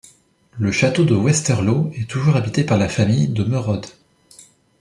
Le 0.57 0.71
château 0.71 1.05
de 1.05 1.13
Westerlo 1.13 1.91
est 1.93 2.09
toujours 2.09 2.35
habité 2.35 2.63
par 2.63 2.79
la 2.79 2.89
famille 2.89 3.27
de 3.27 3.43
Merode. 3.43 3.85